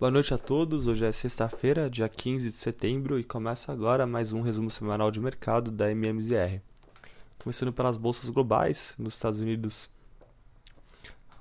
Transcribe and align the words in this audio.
Boa 0.00 0.10
noite 0.10 0.32
a 0.32 0.38
todos. 0.38 0.86
Hoje 0.86 1.04
é 1.04 1.12
sexta-feira, 1.12 1.90
dia 1.90 2.08
15 2.08 2.48
de 2.48 2.54
setembro, 2.54 3.18
e 3.20 3.22
começa 3.22 3.70
agora 3.70 4.06
mais 4.06 4.32
um 4.32 4.40
resumo 4.40 4.70
semanal 4.70 5.10
de 5.10 5.20
mercado 5.20 5.70
da 5.70 5.90
MMZR. 5.90 6.62
Começando 7.38 7.70
pelas 7.70 7.98
bolsas 7.98 8.30
globais, 8.30 8.94
nos 8.96 9.12
Estados 9.12 9.40
Unidos, 9.40 9.90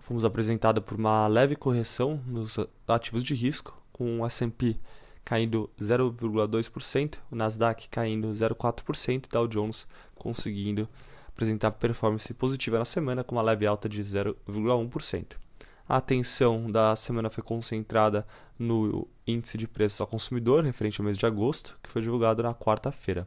fomos 0.00 0.22
apresentados 0.22 0.84
por 0.84 0.98
uma 0.98 1.26
leve 1.28 1.56
correção 1.56 2.22
nos 2.26 2.58
ativos 2.86 3.24
de 3.24 3.34
risco, 3.34 3.74
com 3.90 4.20
o 4.20 4.26
S&P 4.26 4.78
caindo 5.24 5.70
0,2%, 5.80 7.20
o 7.30 7.34
Nasdaq 7.34 7.88
caindo 7.88 8.28
0,4% 8.32 9.24
e 9.24 9.28
Dow 9.30 9.48
Jones 9.48 9.88
conseguindo 10.14 10.86
apresentar 11.26 11.70
performance 11.70 12.34
positiva 12.34 12.78
na 12.78 12.84
semana 12.84 13.24
com 13.24 13.34
uma 13.34 13.40
leve 13.40 13.66
alta 13.66 13.88
de 13.88 14.02
0,1%. 14.02 15.40
A 15.88 15.96
atenção 15.96 16.70
da 16.70 16.94
semana 16.94 17.28
foi 17.28 17.42
concentrada 17.42 18.26
no 18.58 19.08
índice 19.26 19.58
de 19.58 19.66
preços 19.66 20.00
ao 20.00 20.06
consumidor, 20.06 20.64
referente 20.64 21.00
ao 21.00 21.04
mês 21.04 21.18
de 21.18 21.26
agosto, 21.26 21.78
que 21.82 21.90
foi 21.90 22.00
divulgado 22.00 22.42
na 22.42 22.54
quarta-feira. 22.54 23.26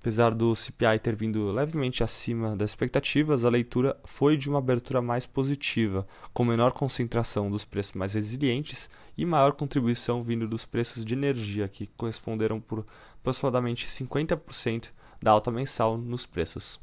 Apesar 0.00 0.34
do 0.34 0.54
CPI 0.54 1.00
ter 1.00 1.16
vindo 1.16 1.50
levemente 1.50 2.04
acima 2.04 2.56
das 2.56 2.70
expectativas, 2.70 3.44
a 3.44 3.50
leitura 3.50 3.98
foi 4.04 4.36
de 4.36 4.48
uma 4.48 4.60
abertura 4.60 5.02
mais 5.02 5.26
positiva, 5.26 6.06
com 6.32 6.44
menor 6.44 6.72
concentração 6.72 7.50
dos 7.50 7.64
preços 7.64 7.92
mais 7.92 8.14
resilientes 8.14 8.88
e 9.18 9.26
maior 9.26 9.52
contribuição 9.52 10.22
vindo 10.22 10.46
dos 10.46 10.64
preços 10.64 11.04
de 11.04 11.14
energia, 11.14 11.68
que 11.68 11.88
corresponderam 11.96 12.60
por 12.60 12.86
aproximadamente 13.20 13.88
50% 13.88 14.90
da 15.20 15.32
alta 15.32 15.50
mensal 15.50 15.98
nos 15.98 16.24
preços 16.24 16.78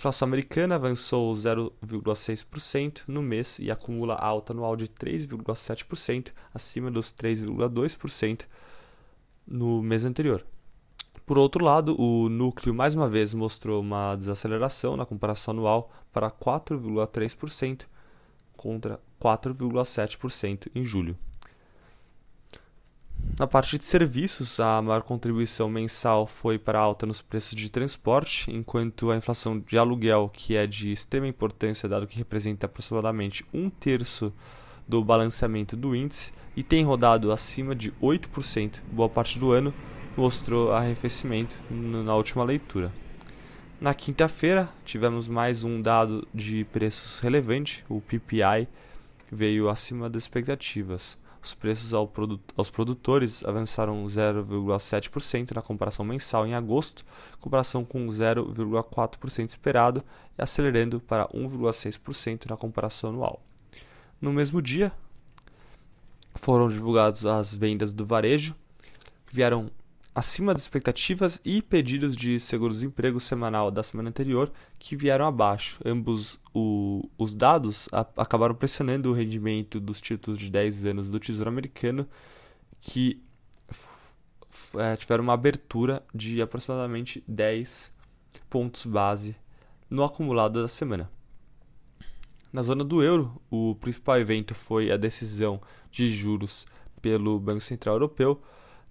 inflação 0.00 0.26
americana 0.26 0.76
avançou 0.76 1.30
0,6% 1.34 3.02
no 3.06 3.20
mês 3.20 3.58
e 3.58 3.70
acumula 3.70 4.14
alta 4.14 4.54
anual 4.54 4.74
de 4.74 4.88
3,7%, 4.88 6.32
acima 6.54 6.90
dos 6.90 7.12
3,2% 7.12 8.46
no 9.46 9.82
mês 9.82 10.06
anterior. 10.06 10.46
Por 11.26 11.36
outro 11.36 11.62
lado, 11.62 12.00
o 12.00 12.30
núcleo 12.30 12.74
mais 12.74 12.94
uma 12.94 13.10
vez 13.10 13.34
mostrou 13.34 13.82
uma 13.82 14.16
desaceleração 14.16 14.96
na 14.96 15.04
comparação 15.04 15.52
anual 15.52 15.92
para 16.10 16.30
4,3% 16.30 17.84
contra 18.56 18.98
4,7% 19.20 20.70
em 20.74 20.82
julho. 20.82 21.14
Na 23.38 23.46
parte 23.46 23.78
de 23.78 23.86
serviços, 23.86 24.60
a 24.60 24.82
maior 24.82 25.02
contribuição 25.02 25.68
mensal 25.68 26.26
foi 26.26 26.58
para 26.58 26.78
a 26.78 26.82
alta 26.82 27.06
nos 27.06 27.22
preços 27.22 27.54
de 27.54 27.70
transporte, 27.70 28.50
enquanto 28.50 29.10
a 29.10 29.16
inflação 29.16 29.58
de 29.58 29.78
aluguel, 29.78 30.30
que 30.32 30.56
é 30.56 30.66
de 30.66 30.92
extrema 30.92 31.26
importância, 31.26 31.88
dado 31.88 32.06
que 32.06 32.18
representa 32.18 32.66
aproximadamente 32.66 33.44
um 33.52 33.70
terço 33.70 34.32
do 34.86 35.02
balanceamento 35.02 35.76
do 35.76 35.94
índice 35.94 36.32
e 36.56 36.62
tem 36.62 36.84
rodado 36.84 37.32
acima 37.32 37.74
de 37.74 37.92
8% 37.92 38.80
boa 38.92 39.08
parte 39.08 39.38
do 39.38 39.52
ano, 39.52 39.72
mostrou 40.16 40.72
arrefecimento 40.72 41.56
na 41.70 42.14
última 42.16 42.44
leitura. 42.44 42.92
Na 43.80 43.94
quinta-feira, 43.94 44.68
tivemos 44.84 45.28
mais 45.28 45.64
um 45.64 45.80
dado 45.80 46.28
de 46.34 46.64
preços 46.66 47.20
relevante, 47.20 47.84
o 47.88 48.00
PPI 48.00 48.68
veio 49.32 49.70
acima 49.70 50.10
das 50.10 50.24
expectativas. 50.24 51.16
Os 51.42 51.54
preços 51.54 51.94
ao 51.94 52.06
produ 52.06 52.38
aos 52.56 52.68
produtores 52.68 53.42
avançaram 53.44 54.04
0,7% 54.04 55.54
na 55.54 55.62
comparação 55.62 56.04
mensal 56.04 56.46
em 56.46 56.54
agosto, 56.54 57.04
comparação 57.40 57.84
com 57.84 58.06
0,4% 58.06 59.48
esperado, 59.48 60.04
e 60.38 60.42
acelerando 60.42 61.00
para 61.00 61.26
1,6% 61.28 62.50
na 62.50 62.56
comparação 62.56 63.10
anual. 63.10 63.42
No 64.20 64.32
mesmo 64.32 64.60
dia, 64.60 64.92
foram 66.34 66.68
divulgadas 66.68 67.24
as 67.24 67.54
vendas 67.54 67.92
do 67.92 68.04
varejo, 68.04 68.54
vieram 69.32 69.70
acima 70.14 70.52
das 70.52 70.62
expectativas 70.62 71.40
e 71.44 71.62
pedidos 71.62 72.16
de 72.16 72.40
seguro-desemprego 72.40 73.20
semanal 73.20 73.70
da 73.70 73.82
semana 73.82 74.08
anterior 74.08 74.52
que 74.78 74.96
vieram 74.96 75.26
abaixo. 75.26 75.80
Ambos 75.84 76.40
o, 76.52 77.08
os 77.16 77.34
dados 77.34 77.88
a, 77.92 78.00
acabaram 78.16 78.54
pressionando 78.54 79.10
o 79.10 79.14
rendimento 79.14 79.78
dos 79.78 80.00
títulos 80.00 80.38
de 80.38 80.50
10 80.50 80.86
anos 80.86 81.10
do 81.10 81.20
Tesouro 81.20 81.48
Americano, 81.48 82.08
que 82.80 83.22
é, 84.76 84.96
tiveram 84.96 85.22
uma 85.24 85.34
abertura 85.34 86.02
de 86.14 86.42
aproximadamente 86.42 87.22
10 87.26 87.94
pontos 88.48 88.86
base 88.86 89.36
no 89.88 90.02
acumulado 90.02 90.60
da 90.60 90.68
semana. 90.68 91.10
Na 92.52 92.62
zona 92.62 92.82
do 92.82 93.00
euro, 93.00 93.40
o 93.48 93.76
principal 93.76 94.18
evento 94.18 94.56
foi 94.56 94.90
a 94.90 94.96
decisão 94.96 95.60
de 95.90 96.08
juros 96.08 96.66
pelo 97.00 97.38
Banco 97.38 97.60
Central 97.60 97.94
Europeu, 97.94 98.42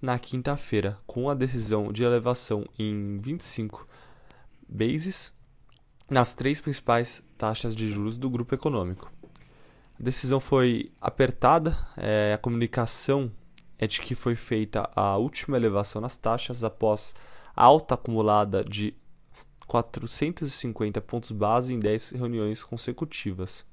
na 0.02 0.18
quinta-feira, 0.18 0.98
com 1.06 1.30
a 1.30 1.34
decisão 1.34 1.92
de 1.92 2.04
elevação 2.04 2.66
em 2.78 3.20
25 3.20 3.88
bases 4.68 5.34
nas 6.10 6.34
três 6.34 6.62
principais 6.62 7.24
taxas 7.38 7.76
de 7.76 7.88
juros 7.88 8.18
do 8.18 8.30
grupo 8.30 8.56
econômico. 8.56 9.12
A 10.00 10.04
decisão 10.04 10.40
foi 10.40 10.92
apertada, 11.02 11.78
é, 11.98 12.34
a 12.34 12.38
comunicação 12.38 13.32
é 13.78 13.86
de 13.86 14.02
que 14.02 14.16
foi 14.16 14.36
feita 14.36 14.90
a 14.96 15.18
última 15.18 15.58
elevação 15.58 16.02
nas 16.02 16.18
taxas 16.18 16.64
após 16.64 17.14
alta 17.56 17.96
acumulada 17.96 18.64
de 18.64 18.94
450 19.68 21.00
pontos 21.02 21.32
base 21.32 21.74
em 21.74 21.80
10 21.80 22.12
reuniões 22.12 22.64
consecutivas. 22.64 23.66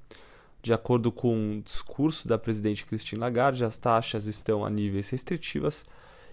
De 0.61 0.73
acordo 0.73 1.11
com 1.11 1.57
o 1.57 1.61
discurso 1.61 2.27
da 2.27 2.37
presidente 2.37 2.85
Christine 2.85 3.21
Lagarde, 3.21 3.63
as 3.63 3.77
taxas 3.77 4.25
estão 4.25 4.65
a 4.65 4.69
níveis 4.69 5.09
restritivas 5.09 5.83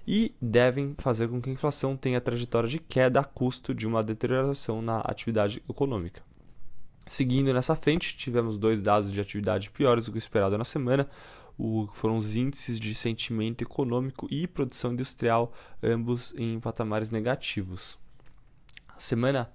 e 0.07 0.35
devem 0.41 0.95
fazer 0.99 1.29
com 1.29 1.41
que 1.41 1.49
a 1.49 1.53
inflação 1.53 1.97
tenha 1.97 2.21
trajetória 2.21 2.69
de 2.69 2.79
queda 2.79 3.21
a 3.21 3.25
custo 3.25 3.75
de 3.75 3.87
uma 3.87 4.03
deterioração 4.03 4.83
na 4.83 5.01
atividade 5.01 5.63
econômica. 5.69 6.23
Seguindo 7.07 7.53
nessa 7.53 7.77
frente, 7.77 8.17
tivemos 8.17 8.57
dois 8.57 8.81
dados 8.81 9.13
de 9.13 9.21
atividade 9.21 9.71
piores 9.71 10.07
do 10.07 10.13
que 10.13 10.19
esperado 10.19 10.57
na 10.57 10.65
semana, 10.65 11.09
o, 11.59 11.87
foram 11.93 12.17
os 12.17 12.35
índices 12.35 12.81
de 12.81 12.95
sentimento 12.95 13.63
econômico 13.63 14.27
e 14.31 14.47
produção 14.47 14.93
industrial, 14.93 15.53
ambos 15.83 16.35
em 16.37 16.59
patamares 16.59 17.11
negativos. 17.11 17.99
A 18.89 18.99
semana 18.99 19.49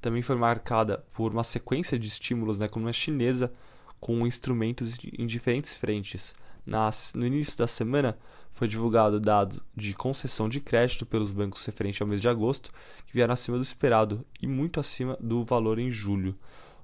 também 0.00 0.22
foi 0.22 0.36
marcada 0.36 1.04
por 1.12 1.32
uma 1.32 1.44
sequência 1.44 1.98
de 1.98 2.08
estímulos 2.08 2.58
na 2.58 2.66
economia 2.66 2.92
chinesa 2.92 3.52
com 3.98 4.26
instrumentos 4.26 4.96
em 5.18 5.26
diferentes 5.26 5.74
frentes. 5.74 6.34
Nas, 6.66 7.12
no 7.14 7.24
início 7.24 7.56
da 7.56 7.66
semana, 7.66 8.18
foi 8.50 8.66
divulgado 8.66 9.20
dados 9.20 9.60
de 9.74 9.94
concessão 9.94 10.48
de 10.48 10.60
crédito 10.60 11.06
pelos 11.06 11.30
bancos 11.30 11.64
referente 11.64 12.02
ao 12.02 12.08
mês 12.08 12.20
de 12.20 12.28
agosto, 12.28 12.72
que 13.06 13.14
vieram 13.14 13.32
acima 13.32 13.56
do 13.56 13.62
esperado 13.62 14.26
e 14.42 14.46
muito 14.46 14.80
acima 14.80 15.16
do 15.20 15.44
valor 15.44 15.78
em 15.78 15.90
julho. 15.90 16.34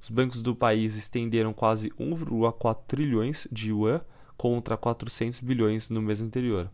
Os 0.01 0.09
bancos 0.09 0.43
do 0.43 0.55
país 0.55 0.97
estenderam 0.97 1.53
quase 1.53 1.91
1,4 1.91 2.79
trilhões 2.87 3.49
de 3.51 3.71
yuan 3.71 4.01
contra 4.37 4.77
400 4.77 5.41
bilhões 5.41 5.91
no 5.91 6.03
mês 6.03 6.21
anterior. 6.21 6.71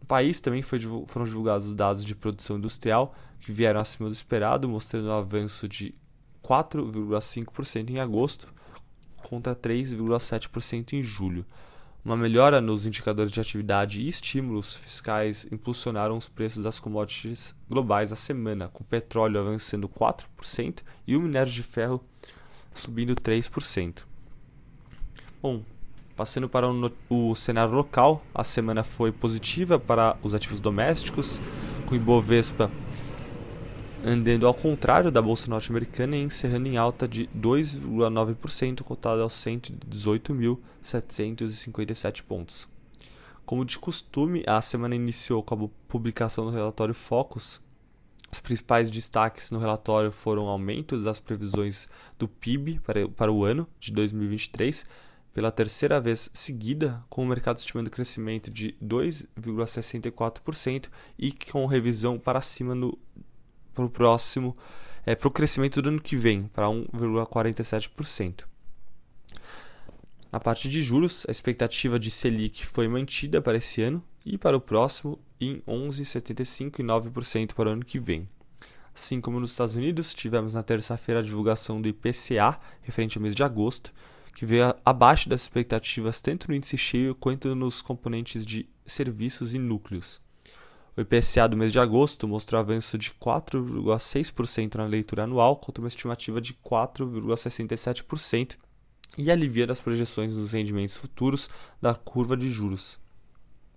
No 0.00 0.06
país 0.06 0.40
também 0.40 0.62
foi, 0.62 0.78
foram 1.06 1.26
divulgados 1.26 1.72
dados 1.74 2.04
de 2.04 2.14
produção 2.14 2.56
industrial, 2.58 3.14
que 3.40 3.52
vieram 3.52 3.80
acima 3.80 4.08
do 4.08 4.12
esperado, 4.12 4.68
mostrando 4.68 5.08
um 5.08 5.12
avanço 5.12 5.68
de 5.68 5.94
4,5% 6.42 7.90
em 7.90 7.98
agosto 7.98 8.48
contra 9.22 9.54
3,7% 9.54 10.92
em 10.94 11.02
julho. 11.02 11.44
Uma 12.04 12.16
melhora 12.16 12.60
nos 12.60 12.86
indicadores 12.86 13.32
de 13.32 13.40
atividade 13.40 14.00
e 14.00 14.08
estímulos 14.08 14.76
fiscais 14.76 15.46
impulsionaram 15.50 16.16
os 16.16 16.28
preços 16.28 16.62
das 16.62 16.80
commodities 16.80 17.54
globais 17.68 18.12
a 18.12 18.16
semana, 18.16 18.68
com 18.68 18.82
o 18.82 18.86
petróleo 18.86 19.40
avançando 19.40 19.88
4% 19.88 20.82
e 21.06 21.16
o 21.16 21.20
minério 21.20 21.52
de 21.52 21.62
ferro 21.62 22.02
subindo 22.72 23.14
3%. 23.14 24.02
Bom, 25.42 25.62
passando 26.16 26.48
para 26.48 26.68
o, 26.68 26.92
o 27.10 27.34
cenário 27.34 27.74
local, 27.74 28.24
a 28.34 28.44
semana 28.44 28.82
foi 28.82 29.12
positiva 29.12 29.78
para 29.78 30.16
os 30.22 30.34
ativos 30.34 30.60
domésticos, 30.60 31.40
com 31.86 31.94
Ibovespa 31.94 32.70
andando 34.04 34.46
ao 34.46 34.52
contrário 34.54 35.10
da 35.10 35.20
bolsa 35.20 35.50
norte-americana 35.50 36.16
e 36.16 36.22
encerrando 36.22 36.68
em 36.68 36.76
alta 36.76 37.08
de 37.08 37.28
2,9%, 37.36 38.82
cotado 38.82 39.22
aos 39.22 39.34
118.757 39.34 42.22
pontos. 42.22 42.68
Como 43.44 43.64
de 43.64 43.76
costume, 43.78 44.44
a 44.46 44.60
semana 44.60 44.94
iniciou 44.94 45.42
com 45.42 45.54
a 45.54 45.68
publicação 45.88 46.44
do 46.44 46.50
relatório 46.50 46.94
Focus. 46.94 47.60
Os 48.30 48.40
principais 48.40 48.90
destaques 48.90 49.50
no 49.50 49.58
relatório 49.58 50.12
foram 50.12 50.48
aumentos 50.48 51.02
das 51.02 51.18
previsões 51.18 51.88
do 52.18 52.28
PIB 52.28 52.78
para, 52.80 53.08
para 53.08 53.32
o 53.32 53.42
ano 53.42 53.66
de 53.80 53.90
2023, 53.90 54.84
pela 55.32 55.50
terceira 55.50 55.98
vez 55.98 56.28
seguida, 56.34 57.02
com 57.08 57.22
o 57.22 57.26
mercado 57.26 57.56
estimando 57.56 57.88
crescimento 57.88 58.50
de 58.50 58.76
2,64% 58.84 60.90
e 61.18 61.32
com 61.32 61.64
revisão 61.64 62.18
para 62.18 62.42
cima 62.42 62.74
no 62.74 62.98
para 63.78 63.86
o 63.86 63.90
próximo, 63.90 64.56
é, 65.06 65.14
para 65.14 65.28
o 65.28 65.30
crescimento 65.30 65.80
do 65.80 65.88
ano 65.88 66.00
que 66.00 66.16
vem, 66.16 66.44
para 66.48 66.66
1,47%. 66.66 68.44
Na 70.32 70.40
parte 70.40 70.68
de 70.68 70.82
juros, 70.82 71.24
a 71.28 71.30
expectativa 71.30 71.98
de 71.98 72.10
Selic 72.10 72.66
foi 72.66 72.88
mantida 72.88 73.40
para 73.40 73.56
esse 73.56 73.80
ano 73.80 74.02
e 74.26 74.36
para 74.36 74.56
o 74.56 74.60
próximo 74.60 75.18
em 75.40 75.60
11,75% 75.60 76.80
e 76.80 76.82
9% 76.82 77.54
para 77.54 77.68
o 77.68 77.72
ano 77.72 77.84
que 77.84 78.00
vem. 78.00 78.28
Assim 78.92 79.20
como 79.20 79.38
nos 79.38 79.52
Estados 79.52 79.76
Unidos, 79.76 80.12
tivemos 80.12 80.54
na 80.54 80.62
terça-feira 80.64 81.20
a 81.20 81.22
divulgação 81.22 81.80
do 81.80 81.88
IPCA, 81.88 82.58
referente 82.82 83.16
ao 83.16 83.22
mês 83.22 83.34
de 83.34 83.44
agosto, 83.44 83.94
que 84.34 84.44
veio 84.44 84.74
abaixo 84.84 85.28
das 85.28 85.42
expectativas 85.42 86.20
tanto 86.20 86.48
no 86.48 86.54
índice 86.54 86.76
cheio 86.76 87.14
quanto 87.14 87.54
nos 87.54 87.80
componentes 87.80 88.44
de 88.44 88.68
serviços 88.84 89.54
e 89.54 89.58
núcleos. 89.58 90.20
O 90.98 91.00
IPCA 91.00 91.48
do 91.48 91.56
mês 91.56 91.70
de 91.70 91.78
agosto 91.78 92.26
mostrou 92.26 92.60
avanço 92.60 92.98
de 92.98 93.12
4,6% 93.12 94.74
na 94.74 94.84
leitura 94.84 95.22
anual, 95.22 95.54
contra 95.54 95.80
uma 95.80 95.86
estimativa 95.86 96.40
de 96.40 96.52
4,67%, 96.54 98.56
e 99.16 99.30
aliviando 99.30 99.70
as 99.70 99.80
projeções 99.80 100.34
dos 100.34 100.50
rendimentos 100.50 100.96
futuros 100.96 101.48
da 101.80 101.94
curva 101.94 102.36
de 102.36 102.50
juros. 102.50 102.98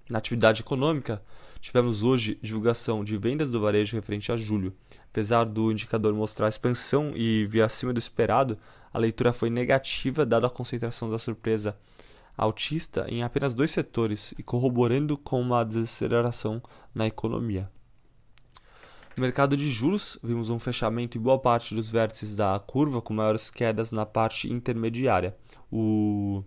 Na 0.10 0.18
atividade 0.18 0.62
econômica, 0.62 1.22
tivemos 1.60 2.02
hoje 2.02 2.40
divulgação 2.42 3.04
de 3.04 3.16
vendas 3.18 3.52
do 3.52 3.62
varejo 3.62 3.96
referente 3.96 4.32
a 4.32 4.36
julho. 4.36 4.74
Apesar 5.12 5.44
do 5.44 5.72
indicador 5.72 6.16
mostrar 6.16 6.50
expansão 6.50 7.14
e 7.16 7.46
vir 7.46 7.62
acima 7.62 7.94
do 7.94 8.00
esperado, 8.00 8.58
a 8.92 8.98
leitura 8.98 9.32
foi 9.32 9.52
negativa 9.52 10.26
dada 10.26 10.48
a 10.48 10.50
concentração 10.50 11.08
da 11.08 11.20
surpresa 11.20 11.78
altista 12.38 13.06
em 13.10 13.24
apenas 13.24 13.54
dois 13.54 13.72
setores 13.72 14.34
e 14.38 14.44
corroborando 14.44 15.18
com 15.18 15.40
uma 15.40 15.64
desaceleração 15.64 16.62
na 16.94 17.08
economia. 17.08 17.70
No 19.16 19.22
mercado 19.22 19.58
de 19.58 19.70
juros, 19.70 20.18
vimos 20.24 20.50
um 20.50 20.58
fechamento 20.58 21.18
em 21.18 21.22
boa 21.22 21.38
parte 21.38 21.76
dos 21.76 21.90
vértices 21.90 22.36
da 22.36 22.58
curva, 22.60 23.02
com 23.02 23.14
maiores 23.14 23.50
quedas 23.50 23.92
na 23.92 24.06
parte 24.06 24.52
intermediária. 24.52 25.36
O 25.72 26.44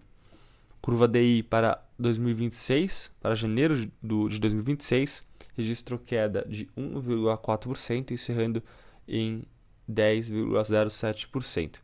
curva 0.81 1.07
DI 1.07 1.43
para 1.43 1.83
2026, 1.99 3.13
para 3.21 3.35
janeiro 3.35 3.77
de 3.77 4.39
2026, 4.39 5.23
registrou 5.55 5.99
queda 5.99 6.45
de 6.49 6.67
1,4%, 6.77 8.11
encerrando 8.11 8.63
em 9.07 9.45
10,07%. 9.91 11.77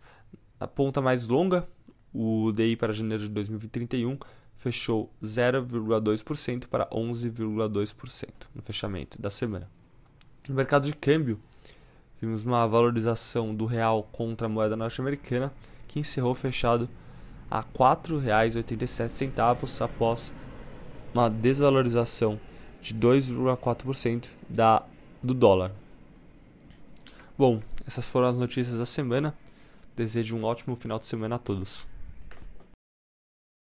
Na 0.58 0.67
ponta 0.67 1.00
mais 1.00 1.29
longa, 1.29 1.69
o 2.12 2.52
DI 2.52 2.76
para 2.76 2.92
janeiro 2.92 3.24
de 3.24 3.30
2031 3.30 4.18
fechou 4.56 5.10
0,2% 5.22 6.66
para 6.66 6.86
11,2% 6.90 8.28
no 8.54 8.62
fechamento 8.62 9.20
da 9.20 9.30
semana. 9.30 9.68
No 10.48 10.54
mercado 10.54 10.86
de 10.86 10.94
câmbio, 10.94 11.40
vimos 12.20 12.44
uma 12.44 12.66
valorização 12.66 13.54
do 13.54 13.64
real 13.64 14.02
contra 14.12 14.46
a 14.46 14.50
moeda 14.50 14.76
norte-americana, 14.76 15.50
que 15.88 15.98
encerrou 15.98 16.34
fechado 16.34 16.88
a 17.50 17.60
R$ 17.60 17.66
4,87 17.74 19.82
após 19.82 20.32
uma 21.12 21.28
desvalorização 21.28 22.38
de 22.80 22.94
2,4% 22.94 24.28
da 24.48 24.84
do 25.22 25.34
dólar. 25.34 25.72
Bom, 27.36 27.60
essas 27.86 28.08
foram 28.08 28.28
as 28.28 28.36
notícias 28.36 28.78
da 28.78 28.86
semana. 28.86 29.34
Desejo 29.96 30.36
um 30.36 30.44
ótimo 30.44 30.76
final 30.76 30.98
de 30.98 31.06
semana 31.06 31.36
a 31.36 31.38
todos. 31.38 31.86